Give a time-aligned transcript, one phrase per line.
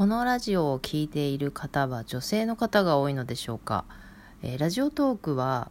[0.00, 3.84] このラジオを聴いている方は女性の方が多いのでしょうか、
[4.42, 5.70] えー、ラジオトークは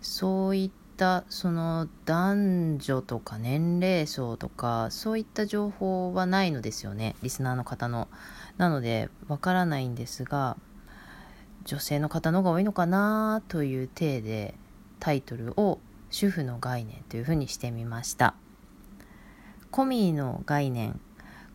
[0.00, 8.06] そういったその男女とか年齢層とかそういった情報はないのですよねリスナーの方の。
[8.56, 10.56] なのでわからないんですが
[11.64, 14.54] 女性の方の方が多いのかなという体で
[15.00, 15.80] タイトルを
[16.10, 18.36] 主婦の概念というふうにしてみました。
[19.72, 21.00] コミーの概念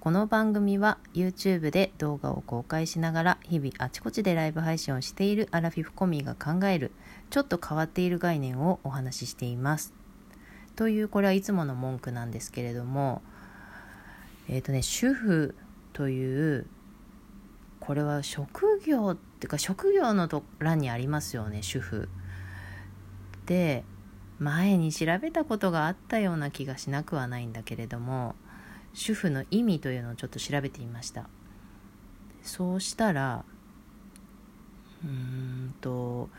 [0.01, 6.91] この番組は YouTube で動画を公開しながら日々あちこちでライブ配信をしているアラフィフコミーが考える
[7.29, 9.93] ちょっと変わっている概念をお話ししています。
[10.75, 13.21] というこれはいつもの文句なんですけれども
[14.49, 15.53] えっ、ー、とね主婦
[15.93, 16.65] という
[17.79, 22.09] これは職業っていうか職業のと欄にありますよね主婦。
[23.45, 23.83] で
[24.39, 28.33] 前に調べたことがあったような気がしなくはないんだけれども
[28.93, 31.29] 主婦の意味というのをちょっと調べてみました。
[32.41, 33.45] そうしたら
[35.03, 36.29] うんと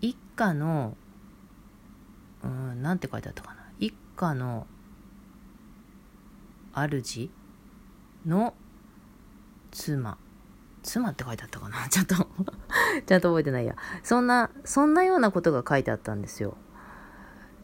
[0.00, 0.96] 一家の
[2.42, 3.66] うんなんて書いてあったかな。
[3.78, 4.66] 一家の
[6.74, 7.30] 主
[8.26, 8.54] の
[9.70, 10.18] 妻。
[10.82, 11.88] 妻って書いてあったかな。
[11.90, 13.76] ちゃんとちゃんと覚えてないや。
[14.02, 16.56] そんなそんなようなことが書いてあったんですよ。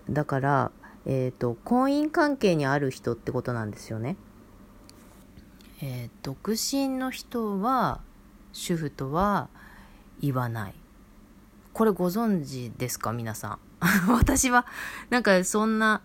[0.09, 0.73] だから
[1.07, 4.17] えっ、ー、と、婚姻関係にある人ってことなんですよね。
[5.83, 8.01] えー、独身の人は、
[8.53, 9.49] 主婦とは
[10.21, 10.75] 言わない。
[11.73, 13.59] これご存知ですか皆さ
[14.09, 14.09] ん？
[14.13, 14.67] 私は、
[15.11, 16.03] なんかそんな、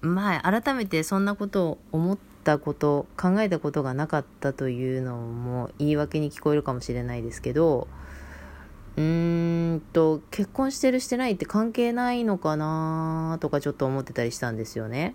[0.00, 7.86] 前、改めてそんなことを思ったこと、考えたことがなかったというのも言い訳に聞こえるかもしれないですけど、
[8.96, 15.14] うーんと、結婚してるしてないって関係ないのかなとかちょっと思ってたりしたんですよね。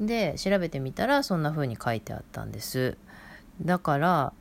[0.00, 2.96] で、調べてみたらそんな風に書いてあったんです。
[3.62, 4.32] だから、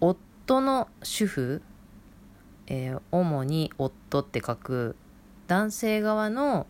[0.00, 1.62] 夫の主婦、
[2.66, 4.96] えー、主に夫って書く
[5.46, 6.66] 男性側の、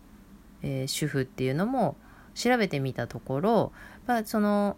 [0.61, 1.95] えー、主婦っていうのも
[2.33, 3.71] 調べてみたところ、
[4.05, 4.77] まあ、その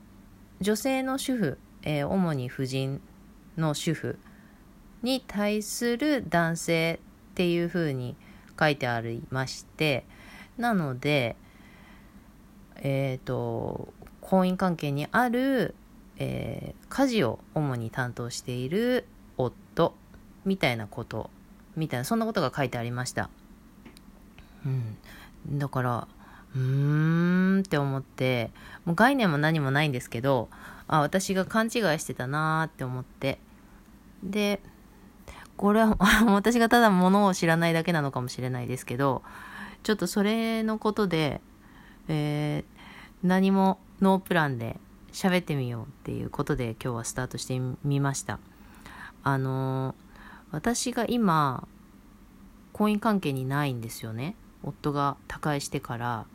[0.62, 3.02] 女性の主婦、えー、主に婦人
[3.58, 4.20] の主婦
[5.08, 7.00] に対する男性
[7.32, 8.18] っていうふうに
[8.60, 10.04] 書いてありまして
[10.58, 11.38] なので
[12.76, 15.76] えっ、ー、と婚姻関係にある、
[16.18, 19.08] えー、家事を主に担当している
[19.38, 19.96] 夫
[20.44, 21.30] みたいなこと
[21.78, 23.30] みたいなそんなことが書いてありました。
[24.66, 24.98] うん、
[25.58, 26.08] だから
[26.54, 28.52] うーんって思って
[28.84, 30.50] もう概念も何もないんですけど
[30.88, 33.40] あ私が勘違いしてたなーって思って
[34.24, 34.60] で
[35.58, 35.98] これは
[36.28, 39.24] 私がただものを知らないだけなのかもしれないですけど、
[39.84, 41.42] ちょっとそれのことで、
[42.08, 44.80] えー、何もノープランで
[45.12, 48.40] 喋ってみようっていうことで今日はスタートしてみました。
[49.24, 49.96] あのー、
[50.52, 51.68] 私が今、
[52.72, 54.36] 婚姻関係にないんですよね。
[54.64, 56.26] 夫が他界してから。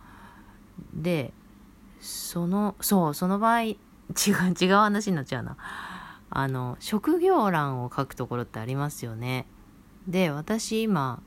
[0.93, 1.33] で、
[2.01, 3.77] その、そう、その場合、違う、
[4.61, 5.57] 違う話になっちゃうな。
[6.35, 9.47] あの職業欄を書くところってありますよね。
[10.09, 11.23] で私今、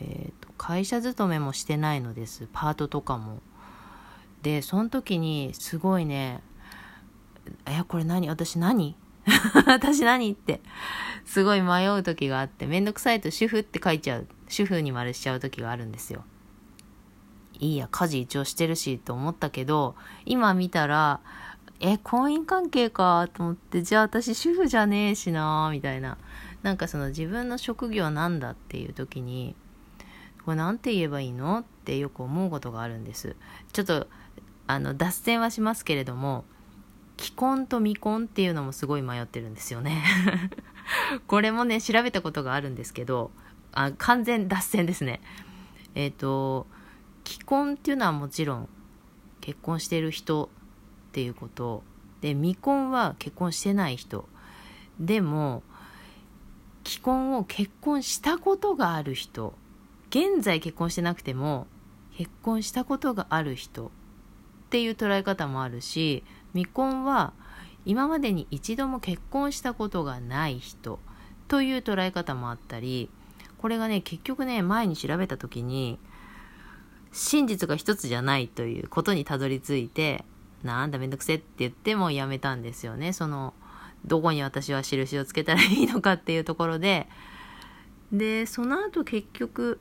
[0.00, 2.48] えーと、会社勤めもしてないのです。
[2.52, 3.40] パートとかも。
[4.42, 6.42] でその時にすごいね
[7.66, 8.28] えこれ何？
[8.28, 8.96] 私何？
[9.66, 10.60] 私何って
[11.24, 16.24] すごい迷う時があってめんどくさいと主婦って書いちゃう主婦に丸しちゃう時があるんですよ。
[17.58, 21.20] いいや家事一応してるしと思ったけど今見たら
[21.84, 26.16] え、婚姻関係かと思って、じゃあ私主婦じゃねえしなみたいな。
[26.62, 29.56] なんかその自分の職業なんだっていう時に、
[30.44, 31.58] これなんて言えばいいの？
[31.58, 33.34] ってよく思うことがあるんです。
[33.72, 34.06] ちょっと、
[34.68, 36.44] あの、脱線はしますけれども、
[37.18, 40.04] 既婚と未婚っていうのもすごい迷ってるんですよね。
[41.26, 43.32] これもね、調べたことがあるんですけど、
[43.72, 45.20] あ完全脱線ですね。
[45.96, 46.68] えっ、ー、と、
[47.24, 48.68] 既婚っていうのはもちろん
[49.40, 50.48] 結婚してる人
[51.12, 51.82] っていうこと。
[52.22, 54.26] で未婚は結婚してない人。
[54.98, 55.62] でも
[56.86, 59.52] 既婚を結婚したことがある人。
[60.08, 61.66] 現在結婚してなくても
[62.16, 63.88] 結婚したことがある人。
[63.88, 63.90] っ
[64.70, 66.24] ていう捉え方もあるし
[66.54, 67.34] 未婚は
[67.84, 70.98] 今までに一度も結婚したことがない人。
[71.48, 73.10] という捉え方もあったり
[73.58, 75.98] これがね結局ね前に調べた時に
[77.12, 80.24] 真実が一つじゃないということにたどり着いて
[80.62, 83.12] なんだめんどくせって言ってもやめたんですよね。
[83.12, 83.54] その、
[84.04, 87.08] どこに私は印をつけたらいいのかっていうところで。
[88.12, 89.80] で、その後結局、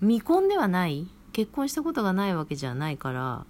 [0.00, 3.46] 未婚ではない結婚したことがないわけじゃないから、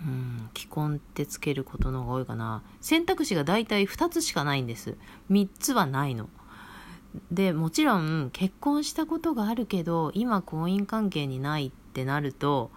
[0.00, 4.96] うん既婚ってつけることの方が多いかな選択肢が大体2つしかないんです
[5.30, 6.28] 3つはないの
[7.32, 12.70] でもちろん結婚したことがあるけど今婚姻関係にないってなると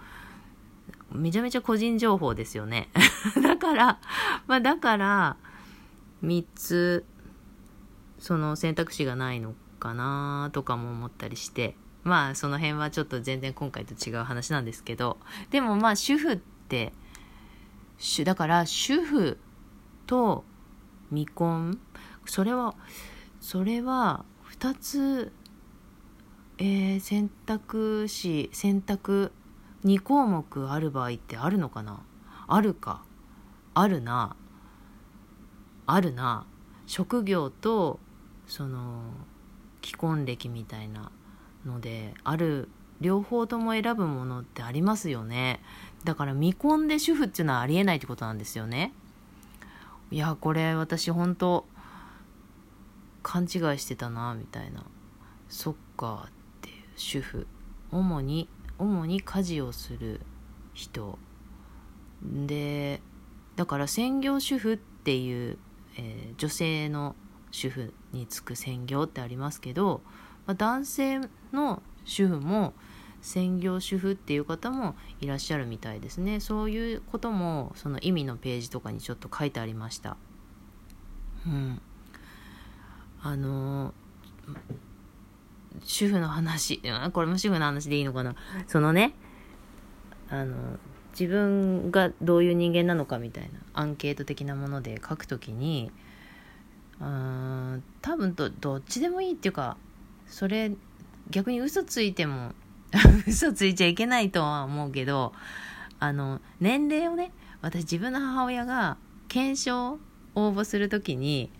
[1.14, 2.90] めちゃめちゃ個人情報ですよね。
[3.42, 4.00] だから
[4.48, 5.38] まあだから
[6.24, 7.06] 3つ
[8.20, 15.18] その選択肢がないのかなとかも思ったりしてまあその辺はちょっと全然今回と違う話なんですけど
[15.50, 16.94] でもまあ主婦って
[18.24, 19.38] だから主婦
[20.08, 20.44] と
[21.10, 21.80] 未婚
[22.26, 22.76] それは
[23.40, 24.26] それは
[24.60, 25.32] 2つ、
[26.58, 29.32] えー、選択肢選択
[29.86, 32.02] 2項目ある場合ってあるのかな？
[32.48, 33.04] あるか。
[33.74, 34.36] あるな。
[35.88, 36.46] あるな。
[36.86, 38.00] 職業と
[38.48, 39.02] その
[39.84, 41.12] 既婚歴みたいな
[41.66, 42.70] のである
[43.00, 45.62] 両方とも選ぶものってありますよね。
[46.04, 48.94] だから未婚で主婦っていうのはありえないってことなんですよね。
[50.12, 51.66] いやこれ私本当
[53.24, 53.50] 勘違い
[53.80, 54.84] してたなみたいな。
[55.50, 56.32] そっかっ
[56.62, 57.48] ていう主婦。
[57.92, 58.48] 主に
[58.82, 60.22] 主に家事をする
[60.74, 61.20] 人。
[62.24, 63.02] で
[63.56, 65.58] だから専業主婦っていう、
[65.98, 67.16] えー、女性の
[67.52, 70.02] 主婦に就く専業ってありますけど、
[70.46, 71.20] まあ、男性
[71.52, 72.74] の主婦も
[73.22, 76.40] 専業主婦っていう方もいらっしゃるみたいですね。
[76.40, 80.18] そういうこともその意味のページとかにちょっと書いてありました。
[81.46, 81.82] うん。
[83.22, 83.94] あの
[85.84, 86.82] 主婦の話。
[87.14, 88.36] これも主婦の話でいいのかな。
[88.68, 89.14] そのね
[90.30, 90.78] あの
[91.12, 95.92] 自分がどういう人間なのかみたいなアンケート的なもので書くときに
[97.02, 99.78] うん多分どどっちでもいいっていうか
[100.28, 100.72] それ
[101.30, 102.54] 逆に嘘ついても
[103.28, 105.34] 嘘ついちゃいけないとは思うけど
[106.00, 107.32] あの年齢をね
[107.62, 108.98] 私自分の母親が
[109.28, 110.00] 検証
[110.36, 111.52] 応募する時に、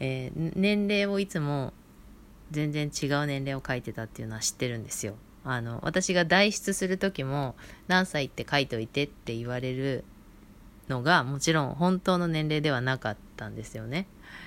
[0.00, 1.72] えー、年齢をいつも
[2.50, 5.14] 全然違う年齢を書いてたっていうのは知ってるんですよ。
[5.44, 7.54] あの私が代筆する時も
[7.86, 10.04] 何歳って書いといてって言われる
[10.88, 14.06] のがもちろん本当の年齢ではなかったんですよね。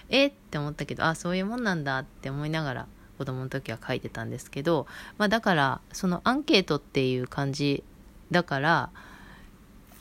[0.09, 0.27] え？
[0.27, 2.87] って思ったけどあそういうもんなんだって思いながら
[3.17, 4.87] 子供の時は書いてたんですけど、
[5.17, 7.83] まあ、だからそのアンケートっていう感じ
[8.31, 8.89] だから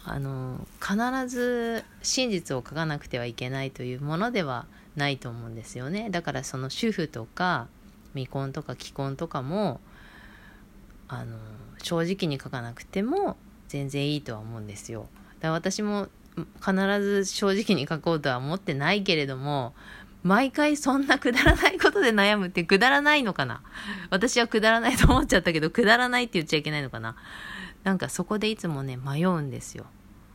[0.05, 0.97] あの必
[1.29, 4.67] ず真実を書かなくてはいけないというものでは
[4.97, 7.67] ないと思うんですよねだからその主婦とか
[8.15, 9.81] 未婚とか既婚とかも
[11.09, 11.37] あの
[11.83, 13.37] 正直に書かなくても
[13.69, 15.09] 全然いいとは思うんですよ
[15.41, 16.09] だ私も
[16.65, 19.75] 必ず正直に書こうとは思ってないけれども
[20.23, 23.63] 毎回そんなくだらないことで悩むってくだらないのかな
[24.11, 27.17] 私はくだらないと思っちゃったけど、くだらないって言っちゃいけないのかな
[27.85, 29.87] なんかそこでいつもね、迷うんですよ。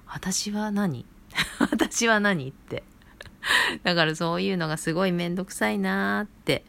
[0.07, 1.05] 私は何？
[1.59, 2.83] 私は何って。
[3.83, 6.65] だからそういうのがすごいめんどくさいなーって。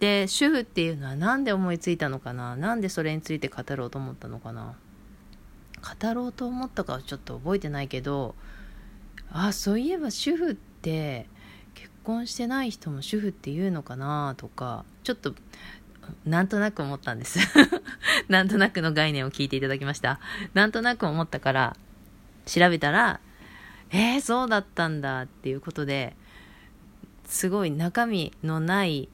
[0.00, 2.56] で、主婦っていうのは何で思いついたのかな？
[2.56, 4.74] なんでそれについて語ろうと思ったのかな？
[6.00, 8.34] 語ろうと思ったかはちょっと覚えてないけど、
[9.30, 11.28] あ、そういえば主婦って
[11.74, 14.34] 結、婚してない人も主婦っていうのかな？
[14.36, 15.34] とかちょっと
[16.24, 17.38] なんとなく思ったんです。
[18.28, 20.18] なんとなくの概念を聞いていただきました。
[20.54, 21.76] なんとなく思ったから
[22.46, 23.20] 調べたら
[23.90, 26.14] えー、そうだったんだっていうことで
[27.26, 29.08] すごい中身のない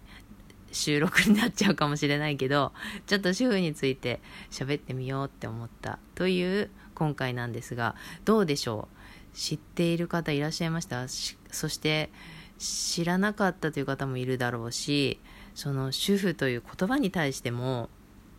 [0.77, 2.73] 収録になっちゃうかもしれないけど
[3.07, 9.37] ちょっと主婦について喋ってみようって思ったという今回なんですがどうでしょう？
[9.37, 11.07] 知っている方いらっしゃいました？
[11.09, 12.11] そして
[12.59, 15.21] 知らなかったという方もいるだろうし
[15.55, 17.91] その主婦という言葉に対しても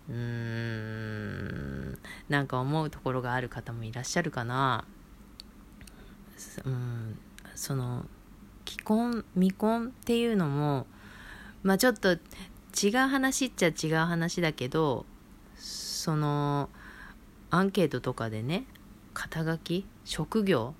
[0.10, 1.98] うーん
[2.30, 4.86] なんか思うところがある方もいらっしゃるかな。
[6.66, 7.18] うん
[7.56, 8.06] その
[8.68, 10.86] 既婚未婚っていうのも
[11.64, 15.06] まあちょっと違う話っちゃ違う話だけど
[15.56, 16.70] その
[17.50, 18.66] アンケートとかでね
[19.14, 20.76] 肩書き職業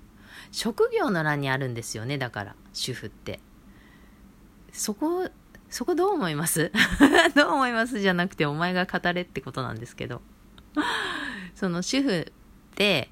[0.52, 3.40] 職業の欄にあるんですよねだから主婦って。
[4.72, 5.28] そこ
[5.70, 6.70] そこどう思います？
[7.34, 7.98] どう思います？
[8.00, 10.22] じゃなくてお前が語れってことなんですけど。
[11.54, 12.32] その主婦
[12.70, 13.10] って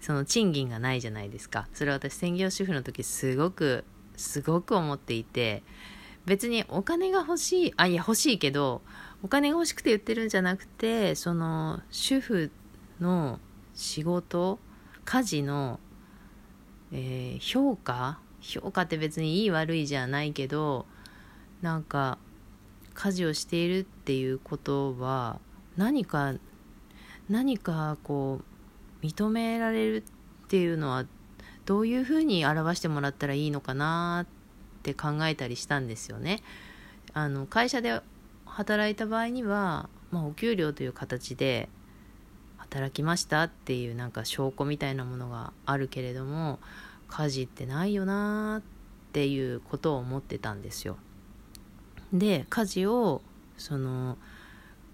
[0.00, 1.68] その賃金がないじゃないですか。
[1.72, 3.84] それは私専業主婦の時すごく
[4.16, 5.62] すごく思っていて
[6.26, 8.82] 別にお金が欲しいあいや欲しいけど
[9.22, 12.50] お金が欲しくて言ってるんじゃなくてその主婦
[13.00, 13.38] の
[13.74, 14.58] 仕事
[15.04, 15.78] 家事の
[16.92, 20.86] えー、評価評価って別にいい悪いじゃないけど
[21.62, 22.18] なんか
[22.94, 25.40] 家事をしているっていうことは
[25.76, 26.34] 何か
[27.28, 28.40] 何かこ
[29.02, 29.96] う認められる
[30.44, 31.04] っていうのは
[31.64, 34.35] どういうふうに表してもらったらいいのかなって
[34.86, 36.42] って考えたりしたんですよね。
[37.12, 38.00] あの会社で
[38.44, 41.68] 働いた場合には、まあ、お給料という形で
[42.58, 46.60] 働きましたっていうなんか証拠みたいなものがあるけれども
[47.08, 50.96] 家事ってないよなっていうことを思ってたんですよ。
[52.12, 53.22] で家事を
[53.58, 54.16] その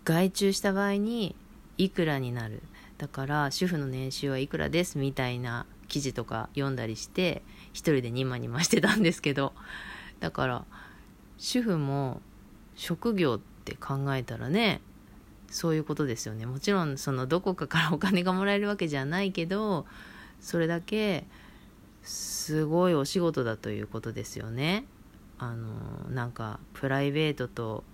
[0.05, 1.37] 外注した場合に
[1.77, 2.63] いくらになる
[2.97, 7.43] だから主婦の年収はいくらですみたいな記事とか読んだりして
[7.75, 9.53] 一人でニマニマしてたんですけど
[10.21, 10.65] だから
[11.37, 12.23] 主婦も
[12.75, 14.81] 職業って考えたらね
[15.51, 16.47] そういうことですよね。
[16.47, 19.85] もちろんそのどこかから お金がもらえるわけじゃないけど
[20.41, 21.27] それだけ
[22.03, 24.87] すごいお仕事だということですよね。
[25.39, 27.85] あのなんかプライベートと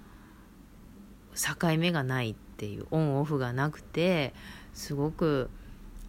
[1.35, 4.35] 境目がないっていうオンオフがなくて
[4.73, 5.51] すごく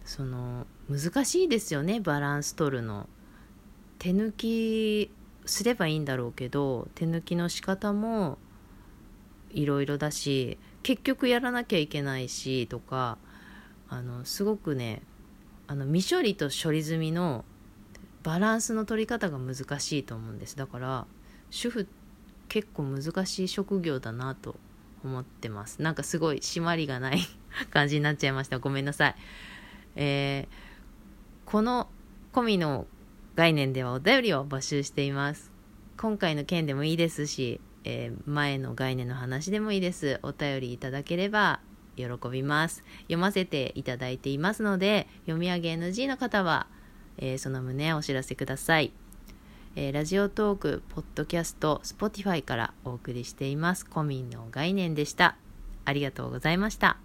[0.04, 3.08] その難しいですよねバランス取るの。
[4.00, 5.10] 手抜き
[5.46, 8.38] すればいいんだろうけど手抜きの仕方も
[9.50, 13.18] いろいろだし結局やらなきゃいけないしとか
[13.88, 15.02] あのすごくね
[15.66, 17.44] あの未処理と処理済みの
[18.22, 20.56] バランスの取り方が難しいと思うんです。
[20.56, 21.06] だから
[21.50, 21.86] 主婦
[22.48, 24.56] 結構難しい職業だなと
[25.04, 25.80] 思ってます。
[25.80, 27.20] なんかすごい締まりがない
[27.70, 28.58] 感じになっちゃいました。
[28.58, 29.14] ごめんなさい。
[29.94, 30.69] えー
[31.50, 31.88] この
[32.32, 32.86] 込みの
[33.34, 35.50] 概念ではお便りを募集しています。
[35.96, 40.20] 今回の件でもいいですし、えー、前の概念の話でもいいです。
[40.22, 41.58] お便りいただければ
[41.96, 42.84] 喜びます。
[43.02, 46.68] 読ませていただいていますので、読み上げ NG の方は、
[47.18, 48.92] えー、その旨お知らせください。
[49.74, 53.84] えー、ラジオトーク、ポッドキャスト、スポティファイからお送りしています。
[53.86, 55.36] コミンの概念でした。
[55.84, 56.98] ありがとうございました。